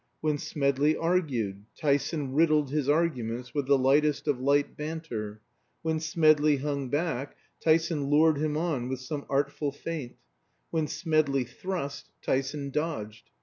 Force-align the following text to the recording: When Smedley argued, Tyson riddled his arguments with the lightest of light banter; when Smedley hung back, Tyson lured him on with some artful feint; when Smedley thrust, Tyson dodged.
When 0.19 0.39
Smedley 0.39 0.97
argued, 0.97 1.65
Tyson 1.79 2.33
riddled 2.33 2.71
his 2.71 2.89
arguments 2.89 3.53
with 3.53 3.67
the 3.67 3.77
lightest 3.77 4.27
of 4.27 4.39
light 4.39 4.75
banter; 4.75 5.41
when 5.83 5.99
Smedley 5.99 6.57
hung 6.57 6.89
back, 6.89 7.35
Tyson 7.63 8.05
lured 8.05 8.39
him 8.39 8.57
on 8.57 8.89
with 8.89 8.99
some 8.99 9.27
artful 9.29 9.71
feint; 9.71 10.15
when 10.71 10.87
Smedley 10.87 11.43
thrust, 11.43 12.09
Tyson 12.23 12.71
dodged. 12.71 13.29